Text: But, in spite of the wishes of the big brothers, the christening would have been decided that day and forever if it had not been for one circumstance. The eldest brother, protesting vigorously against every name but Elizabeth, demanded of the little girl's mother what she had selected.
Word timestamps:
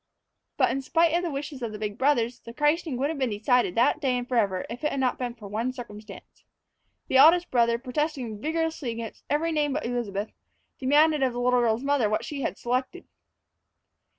But, 0.57 0.71
in 0.71 0.81
spite 0.81 1.13
of 1.13 1.21
the 1.21 1.29
wishes 1.29 1.61
of 1.61 1.71
the 1.71 1.77
big 1.77 1.99
brothers, 1.99 2.39
the 2.39 2.55
christening 2.55 2.97
would 2.97 3.09
have 3.11 3.19
been 3.19 3.29
decided 3.29 3.75
that 3.75 4.01
day 4.01 4.17
and 4.17 4.27
forever 4.27 4.65
if 4.67 4.83
it 4.83 4.89
had 4.89 4.99
not 4.99 5.19
been 5.19 5.35
for 5.35 5.47
one 5.47 5.71
circumstance. 5.71 6.43
The 7.07 7.17
eldest 7.17 7.51
brother, 7.51 7.77
protesting 7.77 8.41
vigorously 8.41 8.89
against 8.89 9.23
every 9.29 9.51
name 9.51 9.73
but 9.73 9.85
Elizabeth, 9.85 10.31
demanded 10.79 11.21
of 11.21 11.33
the 11.33 11.39
little 11.39 11.59
girl's 11.59 11.83
mother 11.83 12.09
what 12.09 12.25
she 12.25 12.41
had 12.41 12.57
selected. 12.57 13.07